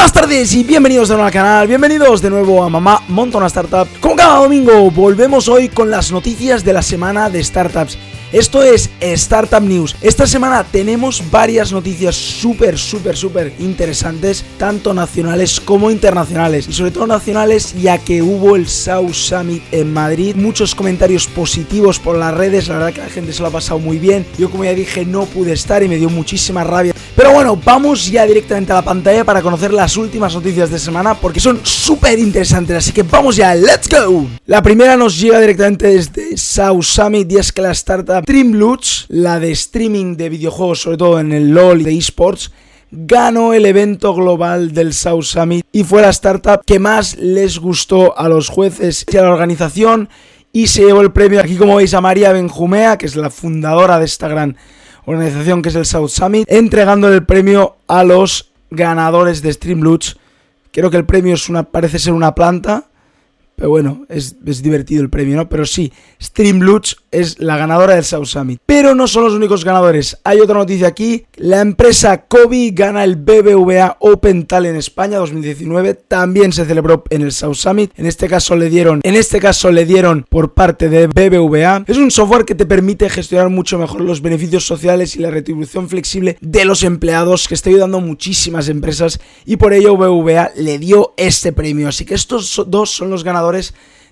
Buenas 0.00 0.14
tardes 0.14 0.54
y 0.54 0.64
bienvenidos 0.64 1.10
de 1.10 1.14
nuevo 1.14 1.26
al 1.26 1.32
canal, 1.32 1.68
bienvenidos 1.68 2.22
de 2.22 2.30
nuevo 2.30 2.64
a 2.64 2.70
Mamá 2.70 3.02
Monta 3.08 3.36
una 3.36 3.48
Startup. 3.48 3.86
Como 4.00 4.16
cada 4.16 4.36
domingo, 4.36 4.90
volvemos 4.90 5.46
hoy 5.46 5.68
con 5.68 5.90
las 5.90 6.10
noticias 6.10 6.64
de 6.64 6.72
la 6.72 6.80
semana 6.80 7.28
de 7.28 7.44
startups. 7.44 7.98
Esto 8.32 8.62
es 8.62 8.88
Startup 9.00 9.60
News. 9.60 9.96
Esta 10.00 10.26
semana 10.26 10.64
tenemos 10.64 11.22
varias 11.30 11.70
noticias 11.70 12.14
súper, 12.16 12.78
súper, 12.78 13.14
súper 13.14 13.52
interesantes, 13.58 14.42
tanto 14.56 14.94
nacionales 14.94 15.60
como 15.60 15.90
internacionales. 15.90 16.66
Y 16.66 16.72
sobre 16.72 16.92
todo 16.92 17.06
nacionales, 17.06 17.74
ya 17.74 17.98
que 17.98 18.22
hubo 18.22 18.56
el 18.56 18.68
South 18.68 19.12
Summit 19.12 19.62
en 19.70 19.92
Madrid. 19.92 20.34
Muchos 20.34 20.74
comentarios 20.74 21.26
positivos 21.26 21.98
por 21.98 22.16
las 22.16 22.32
redes, 22.32 22.68
la 22.68 22.78
verdad 22.78 22.94
que 22.94 23.00
la 23.02 23.10
gente 23.10 23.34
se 23.34 23.42
lo 23.42 23.48
ha 23.48 23.52
pasado 23.52 23.80
muy 23.80 23.98
bien. 23.98 24.24
Yo 24.38 24.48
como 24.48 24.64
ya 24.64 24.72
dije 24.72 25.04
no 25.04 25.26
pude 25.26 25.52
estar 25.52 25.82
y 25.82 25.88
me 25.88 25.96
dio 25.96 26.08
muchísima 26.08 26.64
rabia. 26.64 26.94
Pero 27.20 27.34
bueno, 27.34 27.54
vamos 27.62 28.10
ya 28.10 28.24
directamente 28.24 28.72
a 28.72 28.76
la 28.76 28.82
pantalla 28.82 29.26
para 29.26 29.42
conocer 29.42 29.74
las 29.74 29.94
últimas 29.98 30.34
noticias 30.34 30.70
de 30.70 30.78
semana 30.78 31.12
porque 31.14 31.38
son 31.38 31.60
súper 31.62 32.18
interesantes. 32.18 32.78
Así 32.78 32.92
que 32.92 33.02
vamos 33.02 33.36
ya, 33.36 33.54
let's 33.54 33.90
go. 33.90 34.26
La 34.46 34.62
primera 34.62 34.96
nos 34.96 35.20
llega 35.20 35.38
directamente 35.38 35.88
desde 35.88 36.38
Summit 36.38 37.30
y 37.30 37.36
es 37.36 37.52
que 37.52 37.60
la 37.60 37.72
startup 37.72 38.22
Streamloots, 38.22 39.04
la 39.10 39.38
de 39.38 39.50
streaming 39.50 40.16
de 40.16 40.30
videojuegos, 40.30 40.80
sobre 40.80 40.96
todo 40.96 41.20
en 41.20 41.32
el 41.32 41.50
LoL 41.50 41.82
y 41.82 41.84
de 41.84 41.98
esports, 41.98 42.52
ganó 42.90 43.52
el 43.52 43.66
evento 43.66 44.14
global 44.14 44.72
del 44.72 44.94
South 44.94 45.24
Summit 45.24 45.66
y 45.72 45.84
fue 45.84 46.00
la 46.00 46.08
startup 46.08 46.64
que 46.64 46.78
más 46.78 47.18
les 47.18 47.58
gustó 47.58 48.18
a 48.18 48.30
los 48.30 48.48
jueces 48.48 49.04
y 49.12 49.18
a 49.18 49.22
la 49.24 49.30
organización 49.30 50.08
y 50.54 50.68
se 50.68 50.86
llevó 50.86 51.02
el 51.02 51.12
premio 51.12 51.40
aquí 51.40 51.56
como 51.56 51.76
veis 51.76 51.92
a 51.92 52.00
María 52.00 52.32
Benjumea, 52.32 52.96
que 52.96 53.04
es 53.04 53.14
la 53.14 53.28
fundadora 53.28 53.98
de 53.98 54.06
esta 54.06 54.26
gran 54.26 54.56
organización 55.06 55.62
que 55.62 55.68
es 55.70 55.74
el 55.74 55.86
South 55.86 56.08
Summit, 56.08 56.46
entregando 56.48 57.12
el 57.12 57.24
premio 57.24 57.76
a 57.86 58.04
los 58.04 58.50
ganadores 58.70 59.42
de 59.42 59.52
Streamloots. 59.52 60.16
Creo 60.72 60.90
que 60.90 60.96
el 60.96 61.04
premio 61.04 61.34
es 61.34 61.48
una, 61.48 61.64
parece 61.64 61.98
ser 61.98 62.12
una 62.12 62.34
planta, 62.34 62.84
pero 63.60 63.68
bueno, 63.68 64.06
es, 64.08 64.36
divertido 64.62 65.02
el 65.02 65.10
premio, 65.10 65.36
¿no? 65.36 65.50
Pero 65.50 65.66
sí, 65.66 65.92
Streamloots 66.18 66.96
es 67.10 67.40
la 67.40 67.58
ganadora 67.58 67.94
del 67.94 68.04
South 68.04 68.24
Summit. 68.24 68.58
Pero 68.64 68.94
no 68.94 69.06
son 69.06 69.24
los 69.24 69.34
únicos 69.34 69.66
ganadores. 69.66 70.16
Hay 70.24 70.40
otra 70.40 70.54
noticia 70.54 70.86
aquí. 70.86 71.26
La 71.36 71.60
empresa 71.60 72.24
Kobe 72.24 72.70
gana 72.72 73.04
el 73.04 73.16
BBVA 73.16 73.98
Open 74.00 74.46
Talent 74.46 74.78
España 74.78 75.18
2019. 75.18 75.92
También 75.92 76.54
se 76.54 76.64
celebró 76.64 77.04
en 77.10 77.20
el 77.20 77.32
South 77.32 77.56
Summit. 77.56 77.92
En 77.98 78.06
este 78.06 78.28
caso 78.28 78.56
le 78.56 78.70
dieron, 78.70 79.00
en 79.02 79.14
este 79.14 79.40
caso 79.40 79.70
le 79.70 79.84
dieron 79.84 80.24
por 80.26 80.54
parte 80.54 80.88
de 80.88 81.06
BBVA. 81.08 81.84
Es 81.86 81.98
un 81.98 82.10
software 82.10 82.46
que 82.46 82.54
te 82.54 82.64
permite 82.64 83.10
gestionar 83.10 83.50
mucho 83.50 83.78
mejor 83.78 84.00
los 84.00 84.22
beneficios 84.22 84.66
sociales 84.66 85.16
y 85.16 85.18
la 85.18 85.30
retribución 85.30 85.86
flexible 85.90 86.38
de 86.40 86.64
los 86.64 86.82
empleados 86.82 87.46
que 87.46 87.52
está 87.52 87.68
ayudando 87.68 87.98
a 87.98 88.00
muchísimas 88.00 88.70
empresas 88.70 89.20
y 89.44 89.56
por 89.56 89.74
ello 89.74 89.98
BBVA 89.98 90.52
le 90.56 90.78
dio 90.78 91.12
este 91.18 91.52
premio. 91.52 91.88
Así 91.88 92.06
que 92.06 92.14
estos 92.14 92.62
dos 92.66 92.88
son 92.88 93.10
los 93.10 93.22
ganadores 93.22 93.49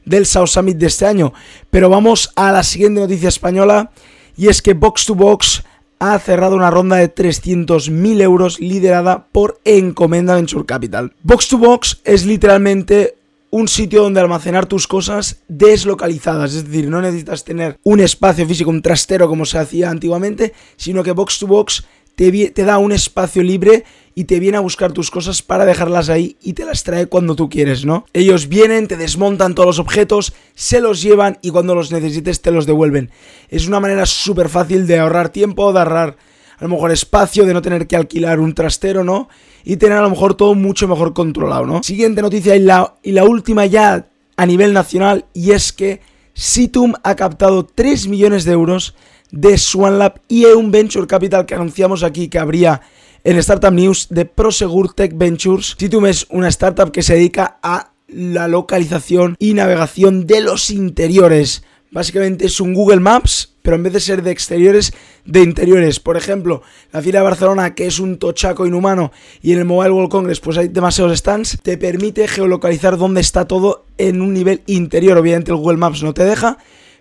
del 0.04 0.26
South 0.26 0.48
Summit 0.48 0.76
de 0.76 0.86
este 0.86 1.06
año. 1.06 1.32
Pero 1.70 1.90
vamos 1.90 2.30
a 2.36 2.52
la 2.52 2.62
siguiente 2.62 3.00
noticia 3.00 3.28
española 3.28 3.90
y 4.36 4.48
es 4.48 4.62
que 4.62 4.74
Box 4.74 5.06
2 5.06 5.16
Box 5.16 5.64
ha 6.00 6.18
cerrado 6.18 6.54
una 6.56 6.70
ronda 6.70 6.96
de 6.96 7.12
300.000 7.12 8.22
euros 8.22 8.60
liderada 8.60 9.26
por 9.32 9.60
Encomenda 9.64 10.34
Venture 10.34 10.64
Capital. 10.64 11.12
Box 11.22 11.48
2 11.50 11.60
Box 11.60 12.00
es 12.04 12.24
literalmente 12.24 13.16
un 13.50 13.66
sitio 13.66 14.02
donde 14.02 14.20
almacenar 14.20 14.66
tus 14.66 14.86
cosas 14.86 15.42
deslocalizadas, 15.48 16.54
es 16.54 16.66
decir, 16.66 16.88
no 16.88 17.00
necesitas 17.00 17.44
tener 17.44 17.78
un 17.82 18.00
espacio 18.00 18.46
físico, 18.46 18.70
un 18.70 18.82
trastero 18.82 19.26
como 19.26 19.46
se 19.46 19.58
hacía 19.58 19.90
antiguamente, 19.90 20.52
sino 20.76 21.02
que 21.02 21.12
Box 21.12 21.38
2 21.40 21.48
Box 21.48 21.84
te, 22.18 22.64
da 22.64 22.78
un 22.78 22.90
espacio 22.90 23.44
libre 23.44 23.84
y 24.16 24.24
te 24.24 24.40
viene 24.40 24.56
a 24.56 24.60
buscar 24.60 24.92
tus 24.92 25.08
cosas 25.08 25.40
para 25.40 25.64
dejarlas 25.64 26.08
ahí 26.08 26.36
y 26.42 26.54
te 26.54 26.64
las 26.64 26.82
trae 26.82 27.06
cuando 27.06 27.36
tú 27.36 27.48
quieres, 27.48 27.84
¿no? 27.84 28.06
Ellos 28.12 28.48
vienen, 28.48 28.88
te 28.88 28.96
desmontan 28.96 29.54
todos 29.54 29.68
los 29.68 29.78
objetos, 29.78 30.32
se 30.56 30.80
los 30.80 31.00
llevan 31.00 31.38
y 31.42 31.50
cuando 31.50 31.76
los 31.76 31.92
necesites 31.92 32.42
te 32.42 32.50
los 32.50 32.66
devuelven. 32.66 33.12
Es 33.48 33.68
una 33.68 33.78
manera 33.78 34.04
súper 34.04 34.48
fácil 34.48 34.88
de 34.88 34.98
ahorrar 34.98 35.28
tiempo, 35.28 35.72
de 35.72 35.78
ahorrar 35.78 36.16
a 36.58 36.64
lo 36.64 36.70
mejor 36.70 36.90
espacio, 36.90 37.46
de 37.46 37.54
no 37.54 37.62
tener 37.62 37.86
que 37.86 37.94
alquilar 37.94 38.40
un 38.40 38.52
trastero, 38.52 39.04
¿no? 39.04 39.28
Y 39.64 39.76
tener 39.76 39.98
a 39.98 40.02
lo 40.02 40.10
mejor 40.10 40.34
todo 40.34 40.56
mucho 40.56 40.88
mejor 40.88 41.14
controlado, 41.14 41.66
¿no? 41.66 41.84
Siguiente 41.84 42.20
noticia 42.20 42.56
y 42.56 42.60
la, 42.60 42.96
y 43.04 43.12
la 43.12 43.22
última 43.22 43.64
ya 43.64 44.08
a 44.36 44.44
nivel 44.44 44.72
nacional 44.72 45.26
y 45.34 45.52
es 45.52 45.72
que 45.72 46.00
Situm 46.34 46.94
ha 47.04 47.14
captado 47.14 47.64
3 47.64 48.08
millones 48.08 48.44
de 48.44 48.52
euros 48.52 48.96
de 49.30 49.58
SwanLab 49.58 50.20
y 50.28 50.44
un 50.46 50.70
Venture 50.70 51.06
Capital 51.06 51.46
que 51.46 51.54
anunciamos 51.54 52.02
aquí 52.02 52.28
que 52.28 52.38
habría 52.38 52.80
en 53.24 53.36
Startup 53.38 53.72
News 53.72 54.08
de 54.10 54.24
Prosegur 54.24 54.94
Tech 54.94 55.12
Ventures. 55.14 55.76
Situm 55.78 56.06
es 56.06 56.26
una 56.30 56.48
startup 56.48 56.90
que 56.90 57.02
se 57.02 57.14
dedica 57.14 57.58
a 57.62 57.92
la 58.08 58.48
localización 58.48 59.36
y 59.38 59.54
navegación 59.54 60.26
de 60.26 60.40
los 60.40 60.70
interiores. 60.70 61.62
Básicamente 61.90 62.46
es 62.46 62.60
un 62.60 62.74
Google 62.74 63.00
Maps, 63.00 63.54
pero 63.62 63.76
en 63.76 63.82
vez 63.82 63.92
de 63.94 64.00
ser 64.00 64.22
de 64.22 64.30
exteriores, 64.30 64.92
de 65.24 65.42
interiores. 65.42 66.00
Por 66.00 66.16
ejemplo, 66.16 66.62
la 66.92 67.00
fila 67.00 67.20
de 67.20 67.24
Barcelona, 67.24 67.74
que 67.74 67.86
es 67.86 67.98
un 67.98 68.18
tochaco 68.18 68.66
inhumano, 68.66 69.10
y 69.42 69.52
en 69.52 69.58
el 69.58 69.64
Mobile 69.64 69.92
World 69.92 70.10
Congress 70.10 70.40
pues 70.40 70.58
hay 70.58 70.68
demasiados 70.68 71.18
stands, 71.18 71.58
te 71.62 71.78
permite 71.78 72.28
geolocalizar 72.28 72.98
dónde 72.98 73.20
está 73.20 73.46
todo 73.46 73.86
en 73.96 74.20
un 74.20 74.34
nivel 74.34 74.62
interior. 74.66 75.16
Obviamente 75.16 75.50
el 75.50 75.56
Google 75.56 75.78
Maps 75.78 76.02
no 76.02 76.12
te 76.12 76.24
deja, 76.24 76.58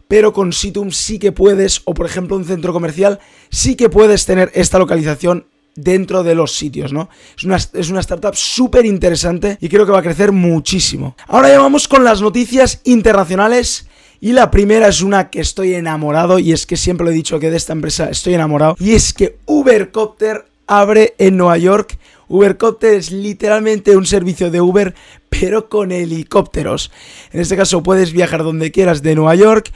pero 0.08 0.34
con 0.34 0.54
Situm 0.54 0.92
sí 0.92 1.20
que 1.20 1.32
puedes, 1.32 1.82
o 1.86 1.94
por 1.94 2.06
ejemplo 2.06 2.36
un 2.36 2.46
centro 2.46 2.74
comercial, 2.74 3.20
sí 3.50 3.76
que 3.76 3.90
puedes 3.90 4.26
tener 4.26 4.52
esta 4.54 4.80
localización 4.80 5.46
dentro 5.76 6.24
de 6.24 6.36
los 6.36 6.54
sitios, 6.54 6.92
¿no? 6.92 7.10
Es 7.38 7.44
una, 7.44 7.56
es 7.56 7.90
una 7.90 8.00
startup 8.02 8.36
súper 8.36 8.86
interesante 8.86 9.58
y 9.62 9.70
creo 9.70 9.86
que 9.86 9.92
va 9.92 10.00
a 10.00 10.04
crecer 10.04 10.32
muchísimo. 10.32 11.16
Ahora 11.28 11.50
ya 11.50 11.60
vamos 11.60 11.88
con 11.88 12.04
las 12.04 12.22
noticias 12.22 12.82
internacionales. 12.84 13.88
Y 14.20 14.32
la 14.32 14.50
primera 14.50 14.88
es 14.88 15.04
una 15.04 15.30
que 15.30 15.40
estoy 15.40 15.76
enamorado 15.76 16.40
y 16.40 16.52
es 16.52 16.66
que 16.66 16.76
siempre 16.76 17.06
lo 17.06 17.12
he 17.12 17.14
dicho 17.14 17.40
que 17.40 17.52
de 17.52 17.58
esta 17.58 17.74
empresa 17.74 18.10
estoy 18.10 18.34
enamorado 18.34 18.76
y 18.80 18.94
es 18.94 19.14
que 19.14 19.38
Ubercopter 19.46 20.46
abre 20.66 21.14
en 21.20 21.38
Nueva 21.38 21.60
York. 21.60 22.00
Ubercopter 22.28 22.96
es 22.96 23.12
literalmente 23.12 23.96
un 23.96 24.08
servicio 24.08 24.50
de 24.50 24.60
Uber, 24.60 24.96
pero 25.30 25.70
con 25.70 25.92
helicópteros. 25.92 26.92
En 27.32 27.42
este 27.42 27.56
caso 27.56 27.84
puedes 27.84 28.12
viajar 28.12 28.44
donde 28.44 28.72
quieras 28.72 29.04
de 29.04 29.14
Nueva 29.14 29.36
York 29.36 29.72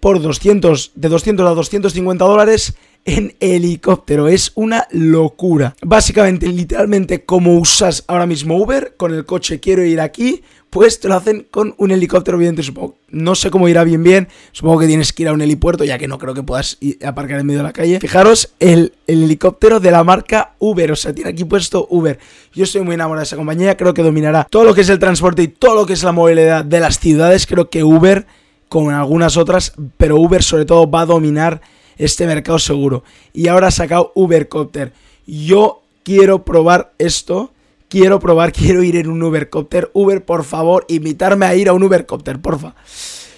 por 0.00 0.20
200, 0.20 0.92
de 0.94 1.08
200 1.08 1.46
a 1.46 1.50
250 1.50 2.24
dólares 2.24 2.76
en 3.04 3.36
helicóptero. 3.40 4.28
Es 4.28 4.52
una 4.54 4.86
locura. 4.90 5.74
Básicamente, 5.82 6.48
literalmente, 6.48 7.24
como 7.24 7.58
usas 7.58 8.04
ahora 8.08 8.26
mismo 8.26 8.56
Uber, 8.56 8.94
con 8.96 9.14
el 9.14 9.24
coche 9.24 9.60
quiero 9.60 9.84
ir 9.84 10.00
aquí, 10.00 10.42
pues 10.70 11.00
te 11.00 11.08
lo 11.08 11.14
hacen 11.14 11.46
con 11.50 11.74
un 11.78 11.92
helicóptero, 11.92 12.36
evidente, 12.36 12.62
supongo. 12.62 12.98
No 13.08 13.34
sé 13.34 13.50
cómo 13.50 13.68
irá 13.68 13.84
bien 13.84 14.02
bien, 14.02 14.28
supongo 14.52 14.80
que 14.80 14.88
tienes 14.88 15.12
que 15.12 15.22
ir 15.22 15.28
a 15.28 15.32
un 15.32 15.40
helipuerto, 15.40 15.84
ya 15.84 15.96
que 15.96 16.08
no 16.08 16.18
creo 16.18 16.34
que 16.34 16.42
puedas 16.42 16.76
aparcar 17.04 17.40
en 17.40 17.46
medio 17.46 17.60
de 17.60 17.64
la 17.64 17.72
calle. 17.72 18.00
Fijaros, 18.00 18.52
el 18.58 18.92
helicóptero 19.06 19.80
de 19.80 19.90
la 19.92 20.04
marca 20.04 20.54
Uber, 20.58 20.92
o 20.92 20.96
sea, 20.96 21.14
tiene 21.14 21.30
aquí 21.30 21.44
puesto 21.44 21.86
Uber. 21.88 22.18
Yo 22.52 22.64
estoy 22.64 22.82
muy 22.82 22.94
enamorado 22.94 23.20
de 23.20 23.26
esa 23.26 23.36
compañía, 23.36 23.76
creo 23.76 23.94
que 23.94 24.02
dominará 24.02 24.46
todo 24.50 24.64
lo 24.64 24.74
que 24.74 24.80
es 24.80 24.88
el 24.88 24.98
transporte 24.98 25.44
y 25.44 25.48
todo 25.48 25.76
lo 25.76 25.86
que 25.86 25.92
es 25.92 26.02
la 26.02 26.12
movilidad 26.12 26.64
de 26.64 26.80
las 26.80 26.98
ciudades. 26.98 27.46
Creo 27.46 27.70
que 27.70 27.84
Uber, 27.84 28.26
con 28.68 28.92
algunas 28.92 29.36
otras, 29.36 29.72
pero 29.96 30.16
Uber 30.16 30.42
sobre 30.42 30.64
todo 30.64 30.90
va 30.90 31.02
a 31.02 31.06
dominar 31.06 31.60
este 31.98 32.26
mercado 32.26 32.58
seguro. 32.58 33.04
Y 33.32 33.48
ahora 33.48 33.68
ha 33.68 33.70
sacado 33.70 34.12
Ubercopter. 34.14 34.92
Yo 35.26 35.82
quiero 36.02 36.44
probar 36.44 36.92
esto. 36.98 37.52
Quiero 37.88 38.18
probar, 38.18 38.52
quiero 38.54 38.82
ir 38.82 38.96
en 38.96 39.10
un 39.10 39.22
Ubercopter. 39.22 39.90
Uber, 39.92 40.24
por 40.24 40.44
favor, 40.44 40.84
invitarme 40.88 41.46
a 41.46 41.54
ir 41.54 41.68
a 41.68 41.72
un 41.72 41.82
Ubercopter, 41.82 42.40
porfa. 42.40 42.74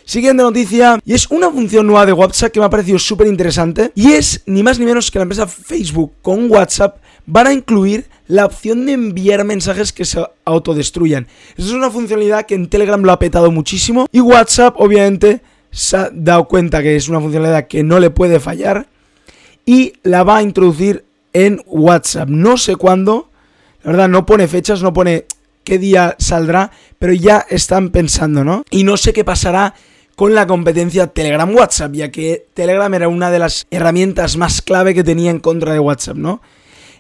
Siguiente 0.05 0.43
noticia, 0.43 0.99
y 1.05 1.12
es 1.12 1.31
una 1.31 1.50
función 1.50 1.87
nueva 1.87 2.06
de 2.06 2.15
WhatsApp 2.15 2.50
que 2.50 2.61
me 2.61 2.65
ha 2.65 2.71
parecido 2.71 2.99
súper 2.99 3.27
interesante, 3.27 3.93
y 3.94 4.12
es 4.12 4.43
ni 4.47 4.62
más 4.62 4.78
ni 4.78 4.87
menos 4.87 5.11
que 5.11 5.19
la 5.19 5.25
empresa 5.25 5.47
Facebook 5.47 6.15
con 6.22 6.50
WhatsApp 6.50 6.97
van 7.27 7.47
a 7.49 7.53
incluir 7.53 8.06
la 8.28 8.47
opción 8.47 8.87
de 8.87 8.93
enviar 8.93 9.44
mensajes 9.44 9.93
que 9.93 10.05
se 10.05 10.25
autodestruyan. 10.44 11.26
Esa 11.56 11.69
es 11.69 11.73
una 11.75 11.91
funcionalidad 11.91 12.47
que 12.47 12.55
en 12.55 12.69
Telegram 12.69 13.02
lo 13.02 13.11
ha 13.11 13.19
petado 13.19 13.50
muchísimo, 13.50 14.06
y 14.12 14.20
WhatsApp 14.20 14.75
obviamente 14.79 15.41
se 15.70 15.97
ha 15.97 16.11
dado 16.12 16.47
cuenta 16.47 16.82
que 16.82 16.94
es 16.94 17.08
una 17.08 17.20
funcionalidad 17.20 17.67
que 17.67 17.82
no 17.82 17.99
le 17.99 18.11
puede 18.11 18.41
fallar 18.41 18.87
y 19.67 19.94
la 20.02 20.23
va 20.23 20.38
a 20.38 20.43
introducir 20.43 21.05
en 21.32 21.61
WhatsApp. 21.67 22.29
No 22.29 22.56
sé 22.56 22.76
cuándo, 22.76 23.31
la 23.82 23.91
verdad 23.93 24.08
no 24.08 24.25
pone 24.25 24.49
fechas, 24.49 24.82
no 24.82 24.93
pone 24.93 25.26
qué 25.64 25.79
día 25.79 26.17
saldrá, 26.19 26.70
pero 26.99 27.12
ya 27.12 27.44
están 27.50 27.91
pensando, 27.91 28.44
¿no? 28.44 28.64
Y 28.70 28.85
no 28.85 28.97
sé 28.97 29.12
qué 29.12 29.25
pasará 29.25 29.75
con 30.17 30.35
la 30.35 30.47
competencia 30.47 31.06
Telegram 31.08 31.55
WhatsApp, 31.55 31.93
ya 31.93 32.11
que 32.11 32.47
Telegram 32.55 32.93
era 32.94 33.08
una 33.08 33.31
de 33.31 33.38
las 33.38 33.67
herramientas 33.70 34.37
más 34.37 34.62
clave 34.62 34.94
que 34.94 35.05
tenía 35.05 35.31
en 35.31 35.38
contra 35.38 35.73
de 35.73 35.79
WhatsApp, 35.79 36.17
¿no? 36.17 36.41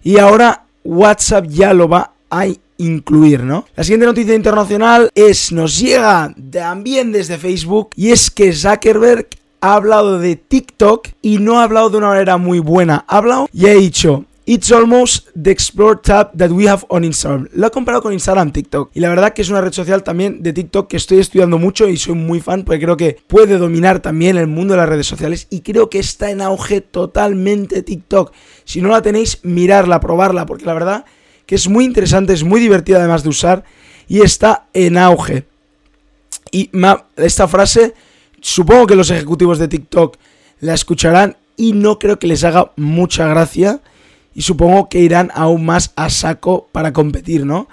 Y 0.02 0.18
ahora 0.18 0.66
WhatsApp 0.84 1.46
ya 1.48 1.72
lo 1.72 1.88
va 1.88 2.12
a 2.30 2.46
incluir, 2.78 3.42
¿no? 3.42 3.66
La 3.76 3.84
siguiente 3.84 4.06
noticia 4.06 4.34
internacional 4.34 5.10
es, 5.14 5.52
nos 5.52 5.78
llega 5.78 6.34
también 6.50 7.12
desde 7.12 7.38
Facebook 7.38 7.90
y 7.96 8.10
es 8.10 8.30
que 8.30 8.52
Zuckerberg 8.52 9.28
ha 9.60 9.74
hablado 9.74 10.18
de 10.18 10.36
TikTok 10.36 11.08
y 11.20 11.38
no 11.38 11.58
ha 11.58 11.64
hablado 11.64 11.90
de 11.90 11.98
una 11.98 12.08
manera 12.08 12.36
muy 12.36 12.60
buena. 12.60 13.04
Ha 13.08 13.18
hablado 13.18 13.48
y 13.52 13.66
ha 13.66 13.74
dicho, 13.74 14.24
It's 14.50 14.72
almost 14.72 15.28
the 15.34 15.50
Explore 15.50 16.00
tab 16.00 16.32
that 16.34 16.48
we 16.48 16.66
have 16.66 16.82
on 16.88 17.04
Instagram. 17.04 17.50
Lo 17.52 17.66
he 17.66 17.70
comparado 17.70 18.00
con 18.00 18.14
Instagram, 18.14 18.50
TikTok. 18.50 18.92
Y 18.94 19.00
la 19.00 19.10
verdad 19.10 19.34
que 19.34 19.42
es 19.42 19.50
una 19.50 19.60
red 19.60 19.74
social 19.74 20.02
también 20.02 20.42
de 20.42 20.54
TikTok 20.54 20.88
que 20.88 20.96
estoy 20.96 21.18
estudiando 21.18 21.58
mucho 21.58 21.86
y 21.86 21.98
soy 21.98 22.14
muy 22.14 22.40
fan 22.40 22.64
porque 22.64 22.80
creo 22.80 22.96
que 22.96 23.18
puede 23.26 23.58
dominar 23.58 24.00
también 24.00 24.38
el 24.38 24.46
mundo 24.46 24.72
de 24.72 24.78
las 24.78 24.88
redes 24.88 25.06
sociales 25.06 25.48
y 25.50 25.60
creo 25.60 25.90
que 25.90 25.98
está 25.98 26.30
en 26.30 26.40
auge 26.40 26.80
totalmente 26.80 27.82
TikTok. 27.82 28.32
Si 28.64 28.80
no 28.80 28.88
la 28.88 29.02
tenéis, 29.02 29.40
mirarla, 29.42 30.00
probarla, 30.00 30.46
porque 30.46 30.64
la 30.64 30.72
verdad 30.72 31.04
que 31.44 31.54
es 31.54 31.68
muy 31.68 31.84
interesante, 31.84 32.32
es 32.32 32.42
muy 32.42 32.58
divertida 32.58 33.00
además 33.00 33.24
de 33.24 33.28
usar 33.28 33.64
y 34.08 34.22
está 34.22 34.68
en 34.72 34.96
auge. 34.96 35.44
Y 36.52 36.70
esta 37.16 37.48
frase, 37.48 37.92
supongo 38.40 38.86
que 38.86 38.96
los 38.96 39.10
ejecutivos 39.10 39.58
de 39.58 39.68
TikTok 39.68 40.16
la 40.60 40.72
escucharán 40.72 41.36
y 41.54 41.74
no 41.74 41.98
creo 41.98 42.18
que 42.18 42.28
les 42.28 42.44
haga 42.44 42.72
mucha 42.76 43.28
gracia 43.28 43.82
y 44.38 44.42
supongo 44.42 44.88
que 44.88 45.00
irán 45.00 45.32
aún 45.34 45.66
más 45.66 45.90
a 45.96 46.10
saco 46.10 46.68
para 46.70 46.92
competir, 46.92 47.44
¿no? 47.44 47.66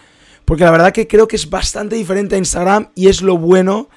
Porque 0.46 0.64
la 0.64 0.72
verdad 0.72 0.92
que 0.92 1.06
creo 1.06 1.28
que 1.28 1.36
es 1.36 1.48
bastante 1.48 1.96
diferente 1.96 2.34
a 2.34 2.40
Instagram 2.40 2.88
y 2.96 3.08
es 3.08 3.22
lo 3.22 3.38
bueno 3.38 3.88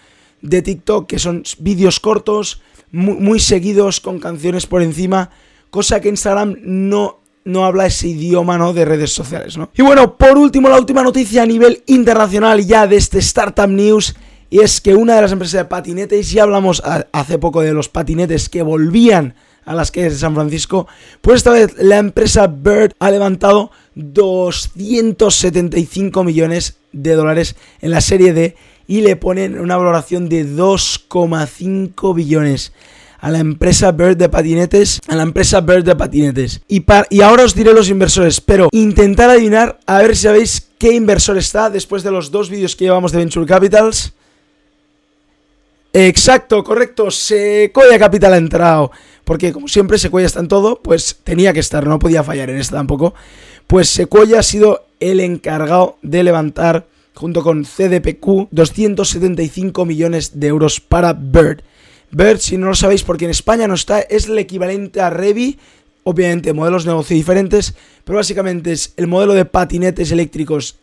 de 0.43 0.61
TikTok, 0.61 1.07
que 1.07 1.19
son 1.19 1.45
vídeos 1.61 1.99
cortos, 1.99 2.61
muy, 2.93 3.41
seguidos 3.41 4.01
con 4.01 4.19
canciones 4.19 4.67
por 4.67 4.83
encima, 4.83 5.31
cosa 5.71 6.03
que 6.03 6.11
Instagram 6.11 6.59
no, 6.61 7.21
no 7.43 7.65
habla 7.65 7.87
ese 7.87 8.09
idioma, 8.09 8.59
¿no? 8.59 8.75
De 8.75 8.85
redes 8.85 9.15
sociales, 9.15 9.57
¿no? 9.57 9.71
Y 9.75 9.81
bueno, 9.81 10.19
por 10.19 10.37
último, 10.37 10.69
la 10.69 10.79
última 10.79 11.03
noticia 11.03 11.45
a 11.45 11.47
nivel 11.47 11.83
internacional 11.87 12.63
ya 12.67 12.87
de 12.87 12.97
este 12.97 13.19
Startup 13.21 13.67
News, 13.67 14.15
y 14.51 14.61
es 14.61 14.83
que 14.83 14.95
una 14.95 15.15
de 15.15 15.23
las 15.23 15.33
empresas 15.33 15.63
de 15.63 15.65
patinetes, 15.65 16.31
ya 16.31 16.43
hablamos 16.43 16.83
hace 17.13 17.39
poco 17.39 17.63
de 17.63 17.73
los 17.73 17.89
patinetes 17.89 18.51
que 18.51 18.61
volvían 18.61 19.37
a 19.69 19.75
las 19.75 19.91
calles 19.91 20.15
de 20.15 20.19
San 20.19 20.35
Francisco, 20.35 20.89
pues 21.21 21.37
esta 21.37 21.51
vez 21.51 21.75
la 21.79 21.99
empresa 21.99 22.47
Bird 22.47 22.93
ha 22.99 23.11
levantado 23.11 23.71
275 23.95 26.25
millones 26.25 26.79
de 26.93 27.13
dólares 27.15 27.55
en 27.81 27.91
la 27.91 28.01
serie 28.01 28.33
D 28.33 28.57
y 28.87 29.03
le 29.03 29.17
ponen 29.17 29.61
una 29.61 29.77
valoración 29.77 30.31
de 30.31 30.47
2,5 30.47 32.15
billones 32.15 32.73
a 33.21 33.31
la 33.31 33.41
empresa 33.41 33.93
Bird 33.93 34.17
de 34.17 34.31
patinetes, 34.31 35.01
a 35.07 35.17
la 35.17 35.25
empresa 35.25 35.61
Bird 35.61 35.85
de 35.85 35.97
patinetes. 35.97 36.63
Y, 36.69 36.87
y 37.11 37.21
ahora 37.21 37.45
os 37.45 37.55
diré 37.55 37.75
los 37.75 37.91
inversores, 37.91 38.41
pero 38.41 38.71
intentar 38.73 39.29
adivinar 39.29 39.79
a 39.87 39.99
ver 39.99 40.17
si 40.17 40.23
sabéis 40.23 40.67
qué 40.79 40.95
inversor 40.95 41.37
está 41.37 41.69
después 41.69 42.03
de 42.03 42.11
los 42.11 42.31
dos 42.31 42.49
vídeos 42.49 42.75
que 42.75 42.87
llevamos 42.87 43.13
de 43.13 43.19
Venture 43.19 43.45
Capitals. 43.45 44.15
Exacto, 45.93 46.63
correcto, 46.63 47.11
Sequoia 47.11 47.99
Capital 47.99 48.35
ha 48.35 48.39
entrado. 48.39 48.91
Porque 49.25 49.53
como 49.53 49.69
siempre 49.69 49.99
Sequoia 49.99 50.27
está 50.27 50.41
en 50.41 50.49
todo, 50.49 50.81
pues 50.83 51.19
tenía 51.23 51.53
que 51.53 51.61
estar, 51.61 51.87
no 51.87 51.99
podía 51.99 52.25
fallar 52.25 52.51
en 52.51 52.59
esta 52.59 52.77
tampoco. 52.77 53.15
Pues 53.67 53.89
Sequoia 53.89 54.41
ha 54.41 54.43
sido 54.43 54.87
el 55.01 55.21
encargado 55.21 55.99
de 56.03 56.23
levantar, 56.23 56.87
junto 57.15 57.43
con 57.43 57.65
CDPQ, 57.65 58.49
275 58.51 59.85
millones 59.85 60.41
de 60.41 60.47
euros 60.47 60.81
para 60.81 61.13
Bird. 61.13 61.63
Bird, 62.11 62.39
si 62.39 62.57
no 62.57 62.69
lo 62.69 62.75
sabéis, 62.75 63.03
porque 63.03 63.27
en 63.27 63.31
España 63.31 63.69
no 63.69 63.75
está, 63.75 64.01
es 64.01 64.29
el 64.29 64.39
equivalente 64.39 65.01
a 65.01 65.11
Revi, 65.11 65.59
obviamente 66.05 66.55
modelos 66.55 66.85
de 66.85 66.93
negocio 66.93 67.15
diferentes, 67.15 67.75
pero 68.05 68.17
básicamente 68.17 68.73
es 68.73 68.95
el 68.97 69.09
modelo 69.09 69.35
de 69.35 69.45
patinetes 69.45 70.11
eléctricos 70.11 70.79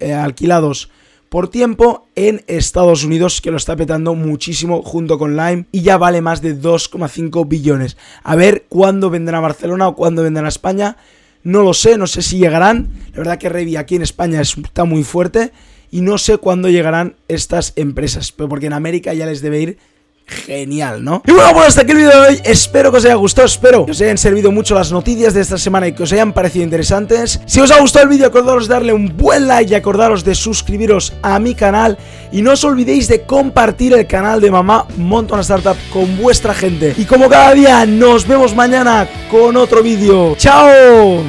eh, 0.00 0.12
alquilados 0.12 0.90
por 1.28 1.48
tiempo 1.48 2.08
en 2.14 2.42
Estados 2.46 3.04
Unidos, 3.04 3.40
que 3.40 3.50
lo 3.50 3.56
está 3.56 3.76
petando 3.76 4.14
muchísimo 4.14 4.82
junto 4.82 5.18
con 5.18 5.36
Lime 5.36 5.66
y 5.72 5.82
ya 5.82 5.98
vale 5.98 6.20
más 6.20 6.42
de 6.42 6.60
2,5 6.60 7.48
billones. 7.48 7.96
A 8.22 8.36
ver 8.36 8.66
cuándo 8.68 9.10
vendrán 9.10 9.36
a 9.36 9.40
Barcelona 9.40 9.88
o 9.88 9.96
cuándo 9.96 10.22
vendrán 10.22 10.46
a 10.46 10.50
España. 10.50 10.96
No 11.42 11.62
lo 11.62 11.74
sé, 11.74 11.96
no 11.96 12.06
sé 12.06 12.22
si 12.22 12.38
llegarán. 12.38 12.88
La 13.12 13.18
verdad 13.18 13.38
que 13.38 13.48
Revi 13.48 13.76
aquí 13.76 13.96
en 13.96 14.02
España 14.02 14.40
está 14.40 14.84
muy 14.84 15.04
fuerte 15.04 15.52
y 15.90 16.00
no 16.00 16.18
sé 16.18 16.38
cuándo 16.38 16.68
llegarán 16.68 17.16
estas 17.28 17.72
empresas, 17.76 18.32
pero 18.32 18.48
porque 18.48 18.66
en 18.66 18.72
América 18.72 19.14
ya 19.14 19.26
les 19.26 19.40
debe 19.40 19.60
ir 19.60 19.78
genial, 20.26 21.04
¿no? 21.04 21.22
Y 21.26 21.32
bueno, 21.32 21.52
pues 21.54 21.68
hasta 21.68 21.82
aquí 21.82 21.92
el 21.92 21.98
vídeo 21.98 22.10
de 22.10 22.28
hoy. 22.28 22.40
Espero 22.44 22.90
que 22.90 22.98
os 22.98 23.04
haya 23.04 23.14
gustado, 23.14 23.46
espero 23.46 23.86
que 23.86 23.92
os 23.92 24.00
hayan 24.00 24.18
servido 24.18 24.50
mucho 24.50 24.74
las 24.74 24.92
noticias 24.92 25.34
de 25.34 25.40
esta 25.40 25.58
semana 25.58 25.88
y 25.88 25.92
que 25.92 26.02
os 26.02 26.12
hayan 26.12 26.32
parecido 26.32 26.64
interesantes. 26.64 27.40
Si 27.46 27.60
os 27.60 27.70
ha 27.70 27.80
gustado 27.80 28.04
el 28.04 28.10
vídeo, 28.10 28.26
acordaros 28.26 28.68
de 28.68 28.74
darle 28.74 28.92
un 28.92 29.16
buen 29.16 29.46
like 29.46 29.70
y 29.70 29.74
acordaros 29.74 30.24
de 30.24 30.34
suscribiros 30.34 31.12
a 31.22 31.38
mi 31.38 31.54
canal. 31.54 31.96
Y 32.32 32.42
no 32.42 32.52
os 32.52 32.64
olvidéis 32.64 33.08
de 33.08 33.22
compartir 33.22 33.92
el 33.94 34.06
canal 34.06 34.40
de 34.40 34.50
Mamá 34.50 34.86
Montona 34.96 35.42
Startup 35.42 35.76
con 35.92 36.16
vuestra 36.16 36.54
gente. 36.54 36.94
Y 36.96 37.04
como 37.04 37.28
cada 37.28 37.52
día, 37.54 37.86
nos 37.86 38.26
vemos 38.26 38.54
mañana 38.54 39.08
con 39.30 39.56
otro 39.56 39.82
vídeo. 39.82 40.34
¡Chao! 40.36 41.24